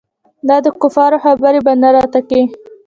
[0.49, 2.43] دا دکفارو خبرې به نه راته کيې.